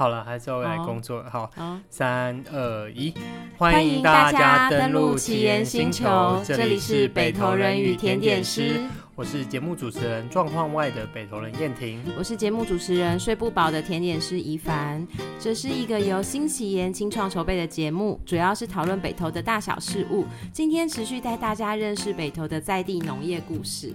[0.00, 1.18] 好了，还是要来工作。
[1.18, 1.30] Oh.
[1.30, 1.50] 好，
[1.90, 3.12] 三二一，
[3.58, 8.80] 欢迎大家登录奇岩星球，这里是北投人与甜点师。
[9.14, 15.06] 我是节目主持人状况外的北投人燕婷，我是节目主持人睡不饱的甜点师怡凡。
[15.38, 20.24] 这是一个由新奇言清创筹备的节目，主要是讨论北投的大小事物。
[20.50, 23.92] 今天持续带大家认识北投的在地农业故事。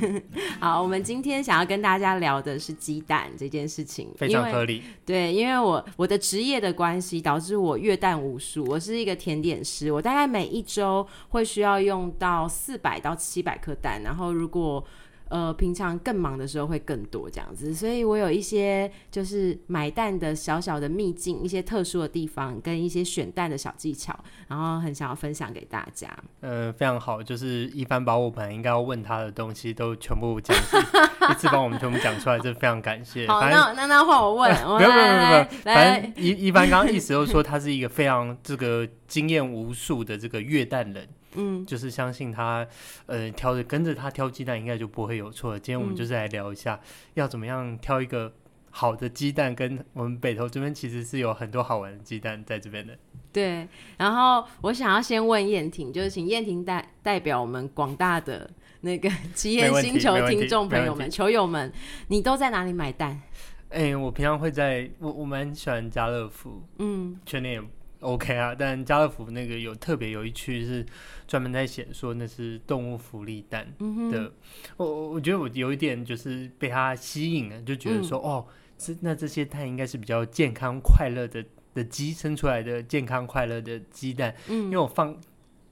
[0.60, 4.82] 好，我们今天想要跟大家聊的是鸡蛋这件事情，非常合理。
[5.04, 8.64] 对，因为我我的职业的关系，导致我阅蛋无数。
[8.64, 14.84] 我是一个甜点师，我大概每一周会需要用到四百到七百颗蛋，然后如果
[15.30, 26.08] 呃，平常更忙的时候会更多这样子，所以我有一些就是买蛋的小小的秘境，一些特殊的地方，跟一些选蛋的小技巧，然后很想要分享给大家。
[26.40, 33.26] 嗯、呃，非常好，就是一帆把我们应该要问他的东西都全部讲一次帮我们全部讲出来，这非常感谢。
[33.28, 41.06] 好，那那那换我问，没有没有没有，反正一一帆刚刚意思就是说他是一个非常这个经验无数的这个越蛋人。
[41.34, 42.66] 嗯，就是相信他，
[43.06, 45.58] 呃，挑着跟着他挑鸡蛋，应该就不会有错。
[45.58, 46.80] 今天我们就是来聊一下，嗯、
[47.14, 48.32] 要怎么样挑一个
[48.70, 49.54] 好的鸡蛋。
[49.54, 52.96] 跟我们北投这边其实是有很多好玩的鸡蛋在这边的。
[53.32, 53.68] 对，
[53.98, 61.70] 然后我想要先问燕婷，就是请燕婷代代表我们广大的那个奇岩星球听众朋友们、球友们，
[62.08, 63.20] 你都在哪里买蛋？
[63.68, 67.62] 哎、欸，我平常会在我我蛮喜欢家乐福，嗯，全年。
[68.00, 70.84] OK 啊，但家乐福那个有特别有一区是
[71.26, 73.66] 专门在写说那是动物福利蛋
[74.10, 74.32] 的，嗯、
[74.76, 78.46] 我我觉得我有一点就是被它吸引了，就觉得说、嗯、哦，
[78.76, 85.16] 这那这些蛋应该是比较健康快乐的的鸡生出来的健康快乐的鸡蛋，嗯，因为我放。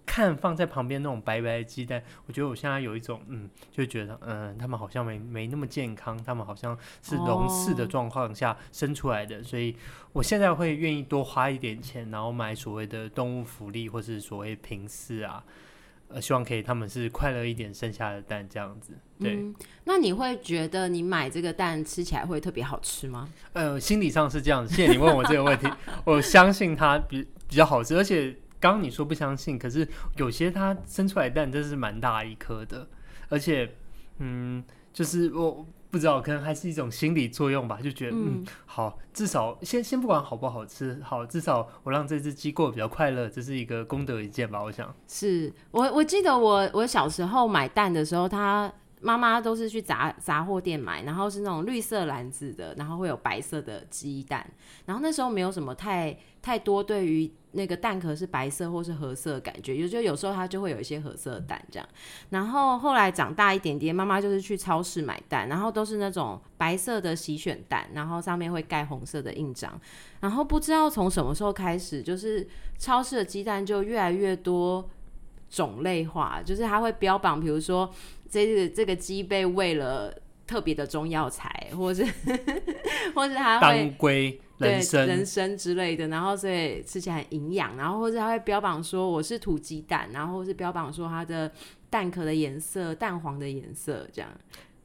[0.07, 9.77] 看放在旁边那种白白的鸡蛋，我觉得我现在有一种嗯，就觉得嗯，他们好像没没那么健康，他们好像是笼饲的状况下生出来的，哦，所以
[10.13, 15.45] 我现在会愿意多花一点钱，然后买所谓的动物福利或是所谓平饲啊，
[16.09, 18.93] 呃，希望可以他们是快乐一点生下的蛋这样子。
[19.19, 23.29] 对，嗯，那你会觉得你买这个蛋吃起来会特别好吃吗？
[23.53, 24.73] 呃，心理上是这样子。
[24.73, 25.69] 谢谢你问我这个问题，
[26.05, 28.35] 我相信它比比较好吃，而且。
[28.61, 29.87] 刚刚你说不相信，可是
[30.17, 32.89] 有些它生出来蛋真是蛮大一颗的，
[33.29, 33.75] 而且，
[34.19, 44.95] 嗯，就是我不知道，可能还是一种心理作用吧，就觉得嗯，嗯，好，至少先先不管好不好吃，好，至少我让这只鸡过得比较快乐，这是一个功德一件吧，我想。
[45.07, 48.73] 是我我记得我我小时候买蛋的时候，他
[49.07, 54.45] 妈妈都是去杂杂货店买，然后是那种绿色篮子的，然后会有白色的鸡蛋，
[54.85, 57.31] 然后那时候没有什么太太多对于。
[57.53, 61.89] 那个蛋壳是白色或是褐色的感觉，有就有时候它就会有一些褐色的蛋这样。
[62.29, 69.73] 然后后来长大一点点，妈妈就是去超市买蛋，然后都是那种白色的洗选蛋，然后上面会盖红色的印章。
[70.21, 72.47] 然后不知道从什么时候开始，就是
[72.77, 74.87] 超市的鸡蛋就越来越多
[75.49, 77.91] 种类化，就是它会标榜，比如说
[78.31, 80.13] 这个这个鸡被喂了
[80.47, 82.05] 特别的中药材，或是
[83.15, 84.41] 或是它会当归。
[84.59, 91.53] 人参、人参之类的，然后所以吃起来很营养，然后或者它会标榜说我是土鸡蛋，然后或是标榜说它的
[91.91, 94.31] 蛋壳的颜色蛋黄的颜色这样。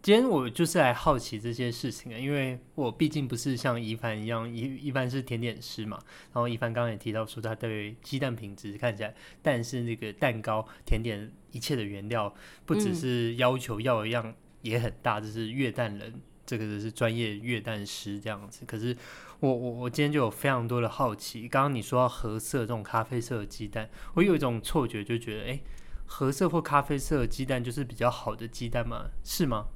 [0.01, 5.99] 今天我就是来好奇这些事情啊，因为我毕竟不是像一帆一样，一一帆是甜点师嘛，
[6.33, 9.13] 然后一帆刚刚也提到说他对鸡蛋品质看起来，
[9.43, 12.33] 但是那个蛋糕、甜点一切的原料，
[12.65, 16.19] 不只是要求要一样也很大，就、嗯、是越蛋人。
[16.43, 18.97] 这个是专业越蛋师这样子，可是
[19.39, 21.47] 我我我今天就有非常多的好奇。
[21.47, 25.61] 刚刚你说到褐色这种咖啡色的鸡蛋，我有一种错觉，就觉得哎，
[26.07, 29.11] 褐色或咖啡色的鸡蛋就是比较好的鸡蛋吗？
[29.23, 29.67] 是吗？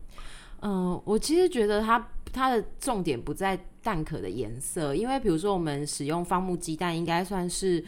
[0.61, 7.83] 嗯、我其实觉得它它的重点不在蛋壳的颜色，因为比如说我们使用方木鸡蛋，应该算是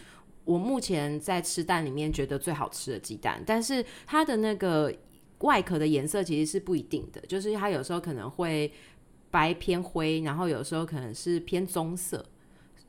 [0.46, 4.94] 我目前在吃蛋里面觉得最好吃的鸡蛋，但是它的那个。
[5.42, 8.74] 外壳的颜色其实是不一定的，就是它有时候可能会
[9.30, 12.26] 白偏灰，然后有时候可能是偏棕色。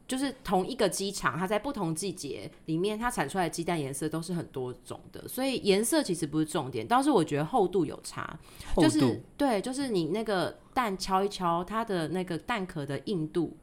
[0.09, 6.85] 就是同一个鸡场，它在不同季节里面，它产出来的鸡蛋颜色都是很多种的，所以颜色其实不是重点。
[6.85, 8.37] 倒是我觉得厚度有差，
[8.75, 13.57] 厚度就是对，就是你那个蛋敲一敲，它的那个蛋壳的硬度，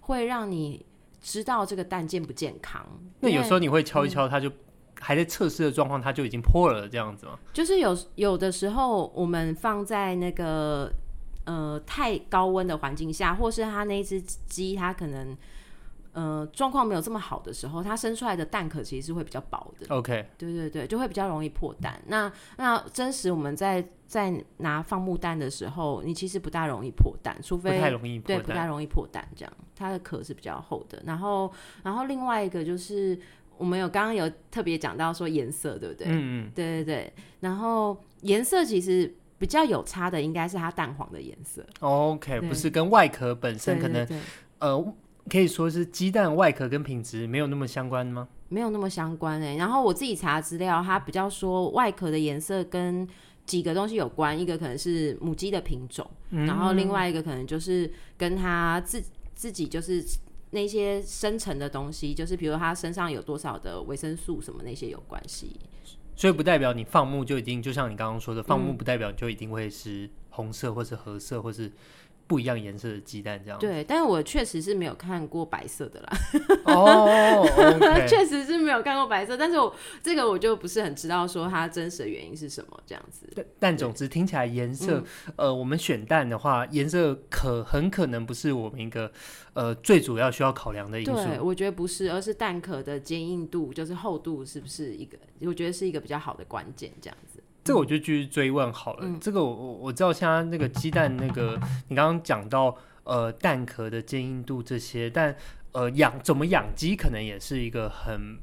[0.00, 0.86] 会让你
[1.20, 2.86] 知道这个蛋健不健康。
[3.18, 4.52] 那有时候你会敲一敲，它就。
[4.98, 7.38] 还在测试的状况，它就已经破了，这样子吗？
[7.52, 10.90] 就是有有的时候，我们放在那个
[11.44, 15.36] 呃太高温的环境下，或是它那只鸡，它可能
[16.16, 19.86] 呃，状况没有这么好的时候，它生出来的蛋壳其实是会比较薄的。
[19.94, 22.00] OK，对对对，就会比较容易破蛋。
[22.06, 31.02] 那那真实我们在在拿放牧蛋的时候，你其实不大容易破蛋，除非不太容易破蛋，对，不太容易破蛋这样，它的壳是比较厚的。
[31.04, 31.52] 然后
[31.82, 33.18] 然后另外一个就是
[33.58, 36.06] 我们有刚刚有特别讲到说颜色，对不对？
[36.08, 37.12] 嗯嗯，对对对。
[37.40, 41.62] 然后颜色其实比较有差的应该是它蛋黄的颜色。
[41.80, 44.20] OK，不是跟外壳本身可能对对对
[44.60, 44.94] 呃。
[45.28, 48.28] 可以说是鸡蛋外壳跟品质没有那么相关吗？
[48.48, 49.56] 没有那么相关哎、欸。
[49.56, 53.06] 然后我自己查资料，它比较说外壳的颜色跟
[53.44, 59.02] 几个东西有关，一个可能是母鸡的品种，嗯、然后另外一个可能就是跟它自
[59.34, 60.04] 自己就是
[60.50, 65.56] 那些生成的东西，就是比如它身上有多少的维生素什么那些有关系。
[66.14, 71.72] 所以不代表你放牧就一定，就像你刚刚说的，放牧不代表就一定会是红色或是褐色或是。
[72.26, 76.18] 不一样颜色的鸡蛋，这样对，但是我确实是没有看过白色的啦。
[76.64, 77.46] 哦，
[78.08, 83.28] 确、实是没有看过白色，但是我这个我就不是很知道说它真实的原因是什么这样子。
[83.34, 85.04] 但，但总之听起来颜色、嗯，
[85.36, 89.10] 呃，我们选蛋的话，颜色可很可能不是我们一个
[89.52, 91.12] 呃最主要需要考量的因素。
[91.12, 95.16] 对，我觉得不是，而是蛋壳的坚硬度，就是厚度是不是一个？
[95.42, 97.35] 我觉得是一个比较好的关键，这样子。
[97.66, 99.00] 这个我就继续追问好了。
[99.02, 105.34] 嗯、这个我我我知道，像那个鸡蛋，那个你刚刚讲到呃蛋壳的坚硬度这些，但
[105.72, 108.38] 呃养怎么养鸡可能也是一个很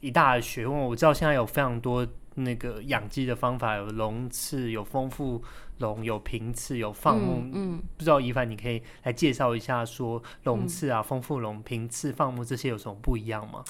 [0.00, 0.76] 一大的学问。
[0.76, 5.40] 我知道现在有非常多那个养鸡的方法，有笼次，有丰富
[5.78, 7.36] 笼，有平次，有放牧。
[7.38, 13.64] 嗯，嗯不知道一凡你可以来介绍一下，说笼次啊、丰富笼、平次、放牧这些有什么不一样吗？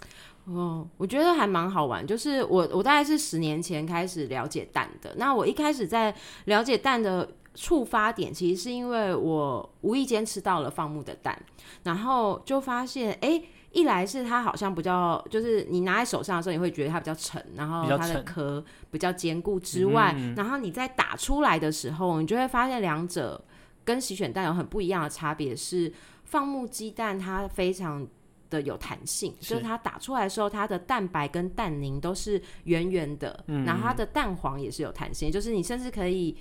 [0.46, 2.06] 哦，我觉得还蛮好玩。
[2.06, 5.14] 就是我，我大概是十年前开始了解蛋的。
[5.16, 6.14] 那我一开始在
[6.44, 11.40] 了解蛋的触发点，其实是因为我无意间吃到了放牧的蛋，
[11.84, 13.40] 然后就发现，哎，
[13.72, 23.42] 一来是它好像比较，就是你拿在手上的时候，你会觉得它比较沉，然后它的壳比较坚固之外，然后你在打出来的时候，你就会发现两者
[23.82, 25.90] 跟洗选蛋有很不一样的差别，是
[26.24, 28.06] 放牧鸡蛋它非常。
[28.54, 36.36] 的有弹性，就是它打出来的时候，它的蛋白跟蛋凝都是圆圆的，嗯，然后它的蛋黄也是有弹性，就是你甚至可以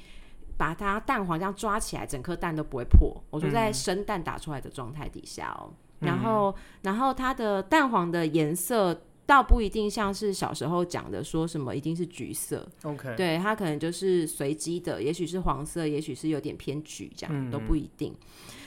[0.56, 3.20] 把它蛋黄这样抓起来，整颗蛋都不会破。
[3.32, 18.16] 我说在生蛋打出来的状态底下哦，嗯，然后然后它的蛋黄的颜色倒不一定像是小时候讲的说什么一定是橘色，OK，对，它可能就是随机的，也许是黄色，也许是有点偏橘，这样，嗯，都不一定。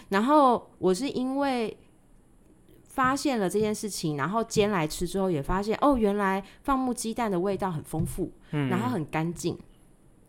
[0.08, 1.76] 然后我是因为。
[2.96, 9.58] 发现了这件事情，然后煎来吃之后，也发现哦，原来放牧鸡蛋的味道很丰富，嗯，然后很干净，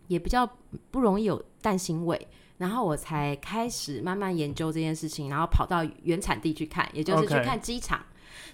[0.08, 0.46] 也比较
[0.92, 2.28] 不容易有蛋腥味。
[2.58, 8.02] 然后我才开始慢慢研究这件事情，然后跑到原产地去看，也就是去看鸡场.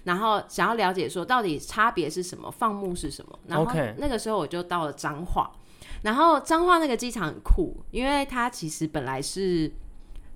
[0.04, 3.36] 然后想要了解说到底差别是什么，放牧是什么。
[3.48, 3.68] 然后
[3.98, 5.50] 那个时候我就到了彰化，
[6.02, 9.72] 然后彰化那个机场很酷，因为它其实本来是。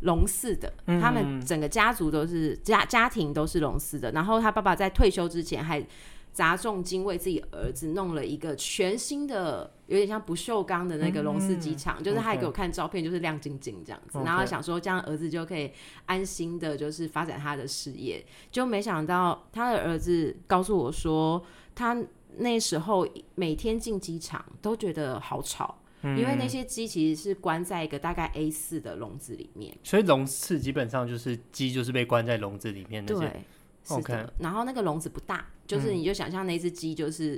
[0.00, 4.12] 笼饲的，他们整个家族都是家家庭都是笼饲的。
[4.12, 5.84] 然后他爸爸在退休之前还
[6.32, 14.20] 砸重金为自己儿子弄了一个全新的，有点像不锈钢的那个笼饲鸡场，就是他还给我看照片，就是亮晶晶这样子。
[14.24, 15.72] 然后想说这样儿子就可以
[16.06, 18.24] 安心的，就是发展他的事业。
[18.52, 21.42] 就没想到他的儿子告诉我说，
[21.74, 21.96] 他
[22.36, 23.04] 那时候
[23.34, 25.80] 每天进机场都觉得好吵。
[26.02, 33.16] 因为那些鸡其实是关在一个大概 A 四的笼子里面，所以笼子基本上就是鸡就是被关在笼子里面的。
[33.16, 33.44] 对，
[33.82, 34.02] 是的。
[34.02, 34.28] Okay.
[34.38, 37.34] 然后那个笼子不大，就是你就想象那只鸡就是、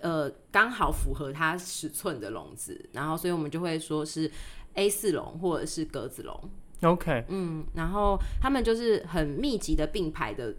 [0.00, 4.30] 嗯、呃刚好符合它尺寸的笼子，然后所以我们就会说是
[4.72, 6.50] A 四笼或者是格子笼。
[6.80, 10.54] OK，嗯，然后他们就是很密集的并排的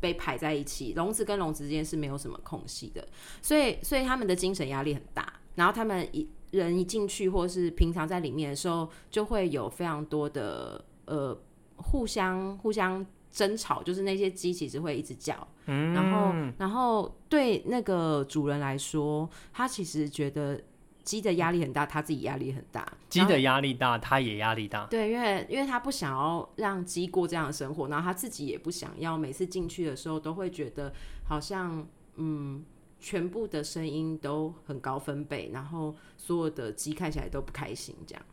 [0.00, 3.08] 被排在一起，笼子跟笼子之间是没有什么空隙的，
[3.40, 6.28] 所以所以他们的精神压力很大，然后他们一。
[6.50, 11.38] 人一进去，或是平常在里面的时候，就会有非常多的呃
[11.76, 20.60] 互相互相争吵，就是那些鸡其实会一直叫，嗯，然后然后对那个主人来说，他其实觉得
[21.04, 30.92] 鸡的压力很大，他自己压力很大，鸡的压力大，他也压力大，对，因为因为他不想要让鸡过这样的生活，然后他自己也不想要每次进去的时候都会觉得
[31.24, 31.86] 好像
[32.16, 32.64] 嗯。
[33.00, 38.24] 全部的声音都很高分贝，然后所有的鸡看起来都不开心，这样。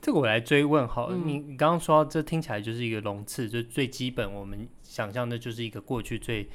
[0.00, 6.48] 这个我来追问好了，嗯、你你刚刚说这听起来就是一个笼次，就最基本我们想象的就是一个过去最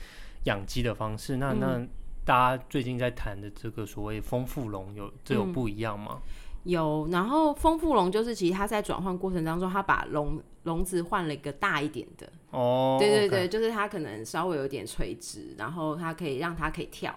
[0.46, 1.38] 养鸡的方式。
[1.38, 1.88] 那、嗯、那
[2.26, 6.22] 大家最近在谈的这个所谓丰富笼有这有不一样吗？
[6.24, 12.28] 嗯、有，然后丰富笼就是其实它在转换过程当中，它把笼笼子换了一个大一点的。
[12.50, 17.14] 哦，对对对.就是它可能稍微有点垂直，然后它可以让它可以跳。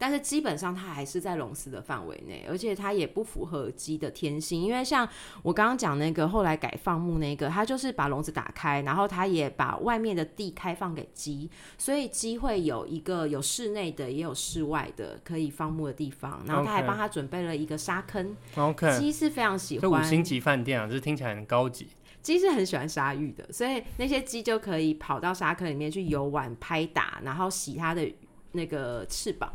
[0.00, 5.06] 但是基本上它还是在笼子的范围内，而且它也不符合鸡的天性，因为像
[5.42, 18.34] 我刚刚讲那个后来改放牧那个，它就是把笼子打开，然后它也把外面的地开放给鸡，所以鸡会有一个有室内的也有室外的可以放牧的地方，然后他还帮他准备了一个沙坑。
[18.56, 19.90] OK，鸡是非常喜欢。
[19.90, 21.86] 五星级饭店啊，这听起来很高级。
[22.22, 28.10] 鸡是很喜欢沙浴的，所以那些鸡就可以跑到沙坑里面去游玩、拍打，然后洗它的
[28.52, 29.50] 那个翅膀。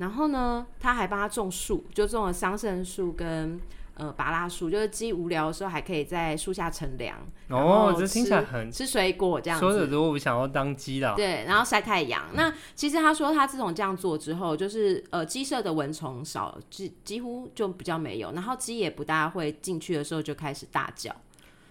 [0.00, 3.60] 然后呢，他还帮他种树，就种了桑葚树跟
[3.94, 7.18] 呃芭拉树，就是鸡无聊的时候还可以在树下乘凉。
[7.48, 9.66] 哦，这听起来很吃水果这样子。
[9.66, 12.24] 说的如果我想要当鸡的，对，然后晒太阳。
[12.32, 21.14] 那其实他说他自从这样做之后，就是呃鸡舍的蚊虫少，几几乎就比较没有，然后鸡也不大会进去的时候就开始大叫，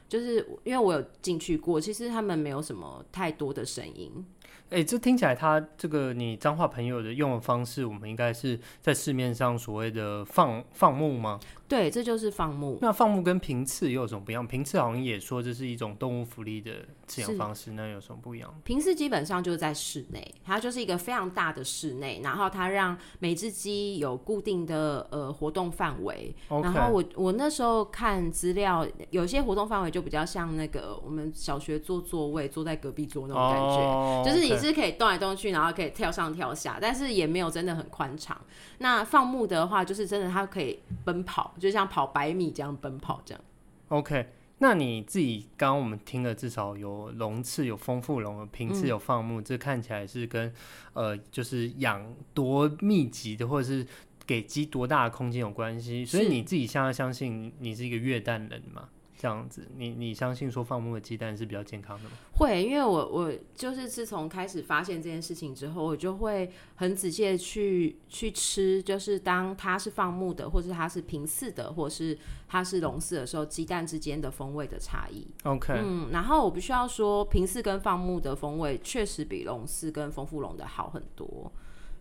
[0.07, 4.24] 就是因为我有进去过，其实他们没有什么太多的声音。
[4.70, 11.39] 哎、欸，这听起来他这个你彰化朋友的用的方式，我们应该是在市面上所谓的放放牧吗？
[11.68, 12.77] 对，这就是放牧。
[12.82, 14.46] 那放牧跟平次又有什么不一样？
[14.46, 16.72] 平次好像也说这是一种动物福利的
[17.08, 18.53] 饲养方式，那有什么不一样？
[18.63, 26.36] 平次基本上就是在室内，它就是一个非常大的室内，然后它让每只鸡有固定的呃活动范围。
[26.48, 34.38] 然后我我那时候看资料，有些活动范围就比较像那个我们小学坐座位，坐在隔壁桌那种感觉，oh, okay.
[34.39, 38.39] 就是你是可以动来动去，然后可以跳上跳下，但是也没有真的很宽敞。
[38.79, 41.53] 那放牧的话，就是真的它可以奔跑。
[41.60, 43.43] 就像跑百米这样奔跑这样。
[43.89, 44.27] OK，
[44.60, 50.53] 那你自己刚刚我们听了，至少有笼次、有丰富笼、有平次、有放牧，嗯，这看起来是跟
[50.93, 53.86] 呃，就是养多密集的，或者是
[54.25, 56.05] 给鸡多大的空间有关系。
[56.05, 58.89] 所以你自己现在相信你是一个越蛋人吗？
[59.19, 62.11] 这样子，你你相信说放牧的鸡蛋是比较健康的吗？
[62.38, 75.27] 会，因为我我就是自从开始发现这件事情之后，我就会很仔细的去去吃，就是当它是放牧的，或是它是平饲的，或是它是笼饲的时候，鸡蛋之间的风味的差异。
[75.43, 81.51] OK，嗯，然后我必须要说，平饲跟放牧的风味确实比笼饲跟丰富笼的好很多。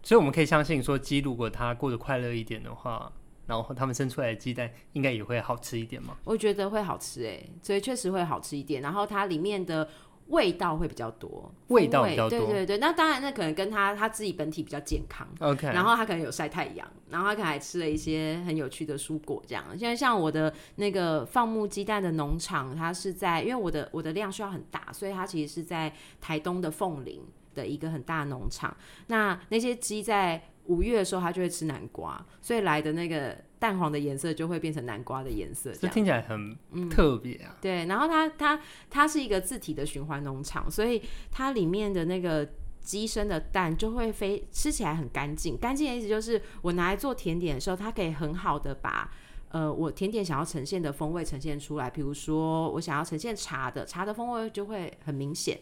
[0.05, 3.13] 所以我们可以相信说，鸡如果它过得快乐一点的话。
[3.49, 6.17] 然后他们生出来的鸡蛋应该也会好吃一点吗？
[6.23, 8.83] 我觉得会好吃哎，所以确实会好吃一点。
[8.83, 9.89] 然后它里面的
[10.27, 12.39] 味道会比较多，味道比较多。
[12.39, 15.27] 对对对，那当然那可能跟他他自己本体比较健康。
[15.41, 15.67] OK。
[15.69, 19.65] 然后他可能有晒太阳，然后他可能还吃了一些很有趣的蔬果，这样。
[19.71, 25.91] 现在像我的那个放牧鸡蛋的农场，它是在因为我的我的量需要很大，所以它其实是在
[26.21, 27.23] 台东的凤林
[27.55, 28.77] 的一个很大的农场。
[29.07, 35.73] 那那些鸡在五月的时候，它就会吃南瓜，所以来的那个蛋黄的颜色就会变成南瓜的颜色。
[35.73, 36.57] 这听起来很
[36.91, 37.57] 特别啊、嗯。
[37.61, 38.61] 对，然后它它
[38.91, 42.47] 它是一个自体的循环农场，所以它里面的那个
[42.81, 45.57] 鸡生的蛋就会非吃起来很干净。
[45.57, 49.11] 干净的意思就是，我拿来做甜点的时候，它可以很好的把
[49.49, 51.89] 呃我甜点想要呈现的风味呈现出来。
[51.89, 55.59] 比如说，我想要呈现茶的，茶的风味就会很明显，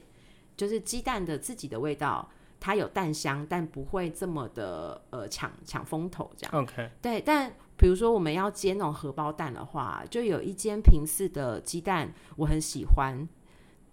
[0.56, 2.28] 就是鸡蛋的自己的味道。
[2.58, 6.62] 它有蛋香，但不会这么的呃抢抢风头这样。
[6.62, 7.20] OK，对。
[7.20, 13.28] 但比如说我们要煎那种荷包蛋的话，就有一间平式的鸡蛋我很喜欢。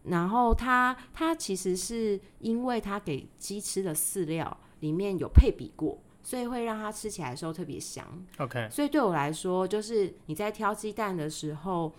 [0.04, 8.06] 然后它它其实是因为它给鸡吃的饲料里面有配比过，所以会让它吃起来的时候特别香。
[8.38, 11.94] OK，所以对我来说，就是你在挑鸡蛋的时候。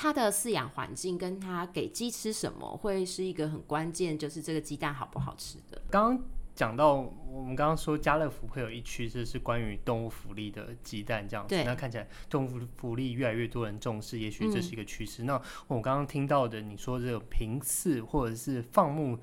[0.00, 5.82] 它的饲养环境跟它给鸡吃什么，会是一个很关键，就是这个鸡蛋好不好吃的。
[5.90, 6.24] 刚刚
[6.54, 6.94] 讲到，
[7.28, 11.60] 我们刚刚说家乐福会有一区，这是关于动物福利的鸡蛋这样子。
[11.64, 15.24] 那看起来动物福利越来越多人重视，也许这是一个趋势。
[15.24, 15.26] 嗯。
[15.26, 19.18] 那我刚刚听到的，你说这个平饲或者是放牧。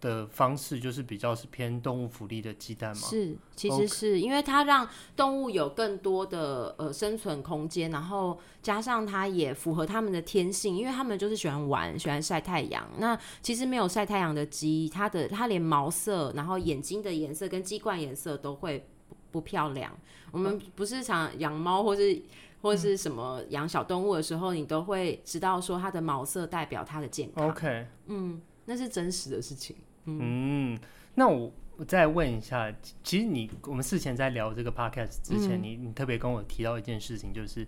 [0.00, 3.02] 的方式就是比较是偏动物福利的鸡蛋吗？
[3.02, 12.88] 是，其实是.因为它让动物有更多的呃生存空间，然后加上它也符合它们的天性，因为它们就是喜欢玩，喜欢晒太阳。
[12.98, 19.92] 那其实没有晒太阳的鸡，它的它连毛色，然后眼睛的颜色跟鸡冠颜色都会不，不漂亮。
[20.32, 22.22] 我们不是常养猫或是
[22.62, 27.48] 或是什么养小动物的时候，嗯，你都会知道说它的毛色代表它的健康。
[27.48, 29.76] OK，嗯，那是真实的事情。
[30.04, 30.78] 嗯，
[31.14, 37.62] 那我我再问一下，其实你我们事前在聊这个 podcast 之前，嗯、你你特别跟我提到一件事情，就是，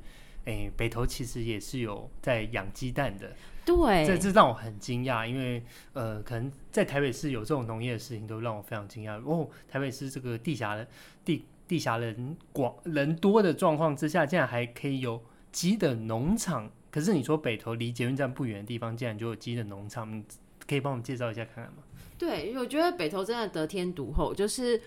[0.45, 3.33] 哎、欸，北投其实也是有在养鸡蛋的。
[3.65, 5.63] 对，这这让我很惊讶，因为
[5.93, 9.23] 呃，可能在台北市有这种农业的事情，都让我非常惊讶。
[9.25, 10.87] 哦，台北市这个地狭的
[11.25, 15.23] 地地狭人广人多的状况之下，竟然还可以有
[15.53, 16.71] 鸡的农场。
[16.91, 20.11] 可是你说北投离捷运站不远的地方，竟然就有鸡的农场。
[20.13, 20.25] 你
[20.67, 21.83] 可以帮我们介绍一下看看吗？
[22.23, 24.81] 对，我觉得北投真的得天独厚，就是。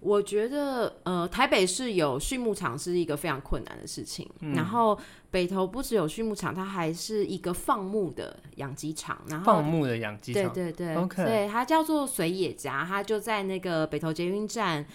[0.00, 4.30] 我觉得，呃，台北市有畜牧场是一个非常困难的事情。
[4.38, 4.96] 嗯、然后
[5.28, 9.20] 北投不只有畜牧场，它还是一个放牧的养鸡场。
[9.28, 14.86] 然后放牧的养鸡场，对对对，OK，对，它叫做水野家，它就在那个北投捷运站。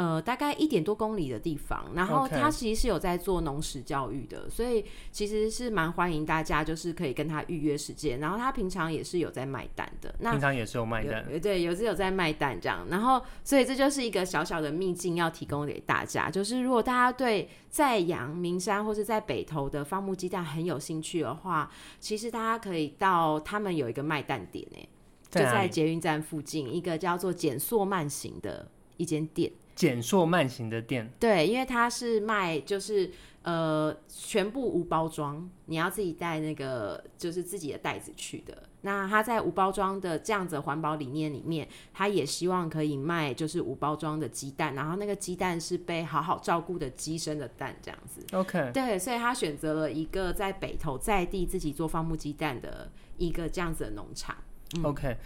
[0.00, 8.18] 呃，大概一点多公里的地方，然后他其实是有在做农食教育的.所以其实是蛮欢迎大家，就是可以跟他预约时间。
[8.18, 12.86] 然后他平常也是有在卖蛋的，那平常也是有卖蛋，对，有是有在卖蛋这样。
[12.88, 24.88] 然后，所以这就是一个小小的秘境要提供给大家，就是如果大家对在阳明山或是在北投的放牧鸡蛋很有兴趣的话，其实大家可以到他们有一个卖蛋点诶，
[25.30, 28.66] 就在捷运站附近一个叫做减塑慢行的
[28.96, 29.52] 一间店。
[29.74, 33.10] 减塑慢行的店，对，因为它是卖就是
[33.42, 38.64] 呃全部无包装，你要自己带那个就是自己的袋子去的。
[38.82, 48.24] 那它在无包装的这样子环保理念里面，它也希望可以卖就是无包装的鸡蛋，然后那个鸡蛋是被好好照顾的鸡生的蛋这样子。
[48.32, 54.34] OK，对，所以他选择了一个在北投在地自己做放牧鸡蛋的一个这样子的农场。
[54.76, 55.16] 嗯、OK。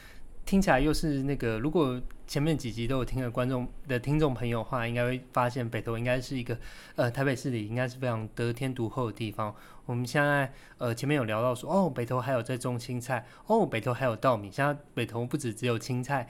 [0.46, 6.58] 听起来又是那个，如果前面几集都有听的观众的听众朋友的话，应该会发现北投应该是一个
[6.96, 9.54] 呃台北市里应该是非常得天独厚的地方。
[9.86, 14.50] 我们现在呃前面有聊到说，哦北投还有在种青菜，哦北投还有稻米。
[14.50, 16.26] 现在北投不止只有青菜，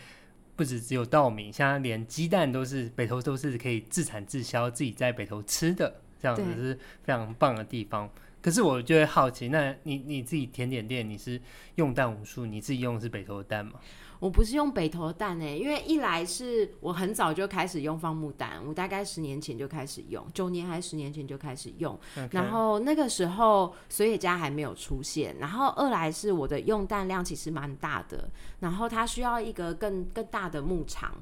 [0.56, 8.08] 不止只有稻米，现在连鸡蛋都是北投都是可以自产自销，自己在北投吃的，这样子是非常棒的地方。
[8.40, 11.40] 可是我就会好奇，那你你自己甜点店你是
[11.76, 13.72] 用蛋无数，你自己用的是北投的蛋吗？
[14.18, 21.98] 我不是用北投的蛋诶，因为一来是我很早就开始用放牧蛋，我大概十年前就开始用，九年还是十年前就开始用.
[22.30, 28.28] 然后那个时候水野家还没有出现，然后二来是我的用蛋量其实蛮大的，
[28.60, 31.12] 然后它需要一个更更大的牧场，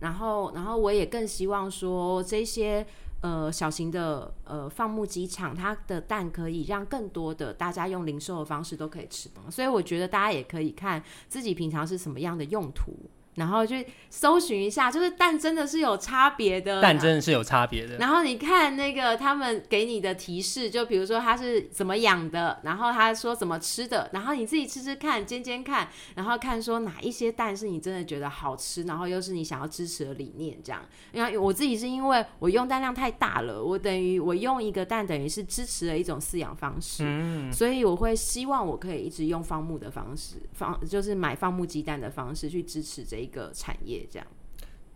[0.00, 2.86] 然后然后我也更希望说这些。
[3.22, 12.92] 呃，小型的呃放牧机场，它的蛋可以让更多的大家用零售的方式都可以吃，所以我觉得大家也可以看自己平常是什么样的用途。
[13.36, 17.96] 然后去搜寻一下，就是蛋真的是有差别的，蛋真的是有差别的。
[17.98, 30.80] 然后你看那个他们给你的提示，就比如说它是怎么养的，然后他说怎么吃的，然后你自己吃吃看，煎煎看，然后看说哪一些蛋是你真的觉得好吃，然后又是你想要支持的理念这样。
[31.12, 43.25] 因为我自己是因为我用蛋量太大了，我等于我用一个蛋等于是支持了一种饲养方式，嗯，所以我会希望我可以一直用放牧的方式，放就是买放牧鸡蛋的方式去支持这一。
[43.26, 44.26] 一个产业这样，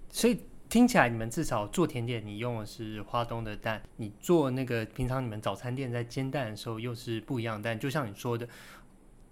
[0.09, 0.38] 所以
[0.69, 7.77] 听起来你们至少做甜点，你用的是花东的蛋；你做那个平常你们早餐店在煎蛋的时候，又是不一样的蛋。
[7.77, 8.49] 就像你说的，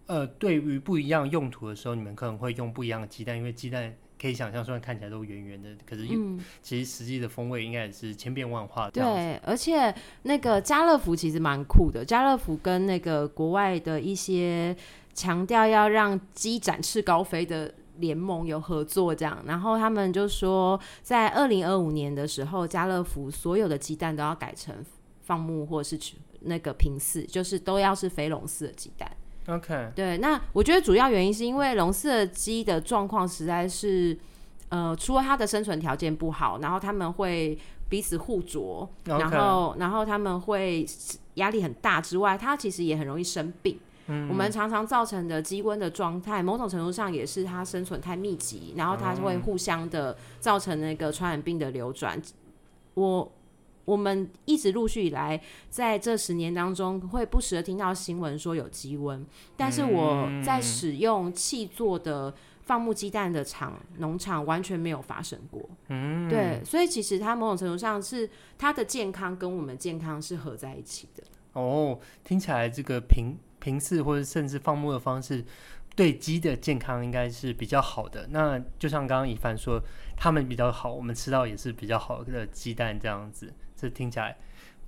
[0.06, 6.04] 呃，对于不一样用途的时候，你们可能会用不一样的鸡蛋，因为鸡蛋可以想象，虽然看起来都圆圆的，可是
[6.60, 8.90] 其实实际的风味应该也是千变万化。
[8.90, 14.76] 对，而且那个家乐福其实蛮酷的，家乐福跟那个国外的一些
[15.14, 17.72] 强调要让鸡展翅高飞的。
[17.98, 24.74] 联盟有合作这样，然后他们就说，在二零二五年的时候，家乐福所有的鸡蛋都要改成
[25.22, 29.10] 放牧或者是那个平饲，就是都要是非笼饲的鸡蛋。
[29.48, 34.16] OK，对，那我觉得主要原因是因为笼饲的鸡的状况实在是，
[34.68, 37.58] 呃，除了它的生存条件不好，然后他们会
[37.88, 40.86] 彼此互啄.然后然后他们会
[41.34, 43.78] 压力很大之外，它其实也很容易生病。
[44.08, 52.20] 我们常常造成的鸡瘟的状态，某种程度上也是它生存太密集，然后它会互相的造成那个传染病的流转。
[52.94, 53.32] 我
[53.84, 59.22] 我们一直陆续以来在这十年当中，会不时的听到新闻说有鸡瘟，
[59.56, 65.68] 但是我在使用气做的放牧鸡蛋的厂农场完全没有发生过。
[65.88, 71.22] 嗯，对，所以其实它某种程度上是它的健康跟我们健康是合在一起的。
[71.52, 73.36] 哦，听起来这个平。
[73.60, 75.44] 平饲或者甚至放牧的方式，
[75.96, 78.26] 对鸡的健康应该是比较好的。
[78.30, 79.82] 那就像刚刚一凡说，
[80.16, 84.36] 他们比较好，我们吃到也是比较好的鸡蛋这样子，这听起来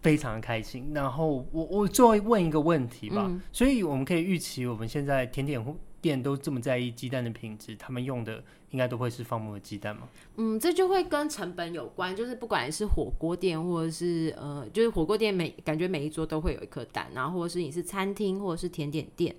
[0.00, 0.92] 非常开心。
[0.94, 5.62] 然后我我最后问一个问题吧，嗯、所以我们可以预期，我们现在甜点
[6.00, 10.08] 店都这么在意鸡蛋的品质，他们用的应该都会是放牧的鸡蛋吗？
[10.36, 19.34] 嗯，这就会跟成本有关，就是不管是火锅店或者是呃，就是火锅店每感觉每一桌都会有一颗蛋，然后或者是你是餐厅或者是甜点店，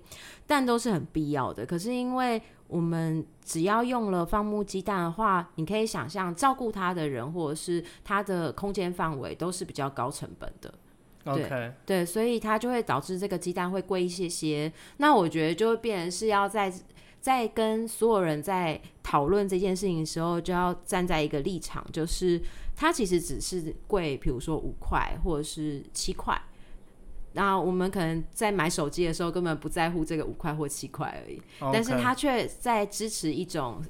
[0.46, 1.66] 蛋都是很必要的。
[1.66, 10.72] 可是因为我们只要用了放牧鸡蛋的话，你可以想象照顾它的人或者是它的空间范围都是比较高成本的。
[11.24, 14.72] 对.对，所以它就会导致这个鸡蛋会贵一些些。
[14.96, 16.72] 那我觉得就会变成是要在
[17.20, 22.40] 在跟所有人在讨论这件事情的时候，就要站在一个立场，就是
[22.74, 26.40] 它其实只是贵，比如说五块或者是七块。
[27.34, 31.40] 那我们可能在买手机的时候根本不在乎这个五块或七块而已.
[31.72, 33.82] 但是他却在支持一种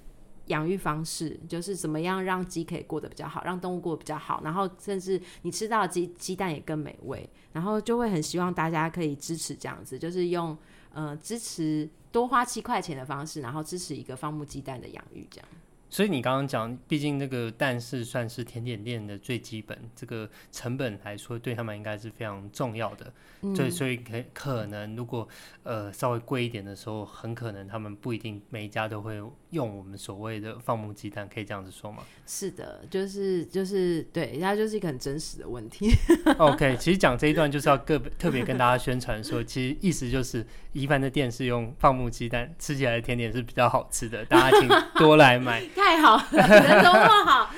[0.46, 10.56] 养育方式，就是怎么样让鸡可以过得比较好，让动物过得比较好，然后甚至你吃到鸡鸡蛋也更美味，然后就会很希望大家可以支持这样子，就是用
[10.92, 15.48] 呃支持多花七块钱的方式，然后支持一个放牧鸡蛋的养育这样。
[15.88, 23.12] 所以你刚刚讲，毕竟那个蛋是算是甜点店的最基本，这个成本来说，对他们应该是非常重要的。
[23.42, 25.28] 嗯、所以，所以可可能如果
[25.64, 29.20] 呃稍微贵一点的时候，很可能他们不一定每一家都会
[29.52, 31.98] 用我们所谓的放牧鸡蛋，可以这样子说吗？
[32.26, 35.90] 是的，就是就是对，它就是一个很真实的问题。
[36.38, 45.62] OK，其实讲这一段就是要个别特别跟大家宣传说，其实意思就是一凡的店是用放牧鸡蛋，吃起来的甜点是比较好吃的，大家请多来买。
[45.76, 47.54] 太好，人都那么好，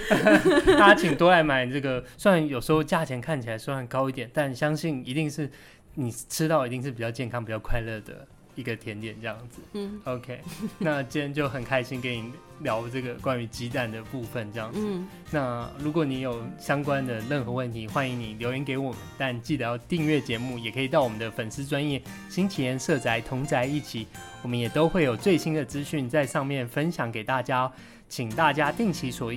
[0.79, 2.05] 大家请多来买这个。
[2.19, 5.49] 虽然有时候价钱看起来虽然高一点，但相信一定是
[5.95, 9.61] 你吃到一定是比较健康、比较快乐的一个甜点这样子。
[9.73, 10.41] 嗯，OK，
[10.79, 14.79] 那今天就很开心跟你聊这个关于鸡蛋的部分这样子。
[14.83, 24.07] 嗯，那如果你有相关的任何问题，欢迎你留言给我们，但记得要订阅节目，也可以到我们的粉丝专业新奇言社宅同宅一起，
[24.43, 27.71] 我们也都会有最新的资讯在上面分享给大家。
[28.07, 29.33] 请大家定期锁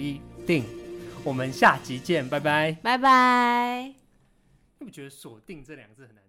[0.45, 0.63] 定，
[1.23, 3.91] 我们下集见，拜拜，拜拜。
[4.77, 6.26] 你不觉得“锁定”这两个字很难。